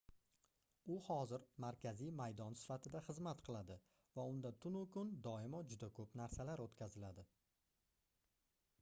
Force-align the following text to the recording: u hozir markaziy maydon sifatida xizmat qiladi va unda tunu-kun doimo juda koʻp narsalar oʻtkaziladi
u 0.93 0.95
hozir 1.07 1.43
markaziy 1.65 2.09
maydon 2.21 2.57
sifatida 2.61 3.03
xizmat 3.09 3.45
qiladi 3.49 3.77
va 4.17 4.27
unda 4.33 4.53
tunu-kun 4.65 5.15
doimo 5.29 5.63
juda 5.75 5.93
koʻp 6.01 6.21
narsalar 6.23 6.67
oʻtkaziladi 6.69 7.29